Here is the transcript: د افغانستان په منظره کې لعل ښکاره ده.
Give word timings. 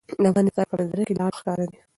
د 0.23 0.25
افغانستان 0.31 0.65
په 0.69 0.75
منظره 0.79 1.03
کې 1.07 1.15
لعل 1.19 1.33
ښکاره 1.39 1.65
ده. 1.71 1.79